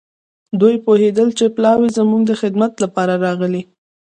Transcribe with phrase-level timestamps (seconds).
[0.61, 3.63] دوی پوهېدل چې پلاوی زموږ د خدمت لپاره راغلی.